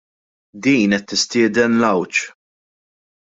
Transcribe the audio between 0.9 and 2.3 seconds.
qed tistieden l-għawġ!